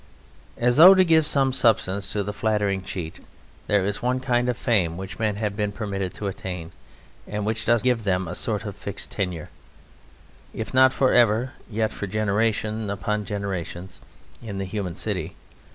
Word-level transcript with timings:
As 0.57 0.77
though 0.77 0.95
to 0.95 1.03
give 1.05 1.27
some 1.27 1.53
substance 1.53 2.11
to 2.11 2.23
the 2.23 2.33
flattering 2.33 2.81
cheat, 2.81 3.19
there 3.67 3.85
is 3.85 4.01
one 4.01 4.19
kind 4.19 4.49
of 4.49 4.57
fame 4.57 4.97
which 4.97 5.19
men 5.19 5.35
have 5.35 5.55
been 5.55 5.71
permitted 5.71 6.11
to 6.15 6.25
attain, 6.27 6.71
and 7.27 7.45
which 7.45 7.65
does 7.65 7.83
give 7.83 8.03
them 8.03 8.27
a 8.27 8.33
sort 8.33 8.65
of 8.65 8.75
fixed 8.75 9.11
tenure 9.11 9.49
if 10.55 10.73
not 10.73 10.91
for 10.91 11.13
ever, 11.13 11.51
yet 11.69 11.91
for 11.91 12.07
generations 12.07 12.89
upon 12.89 13.25
generations 13.25 13.99
in 14.41 14.57
the 14.57 14.65
human 14.65 14.95
city. 14.95 15.35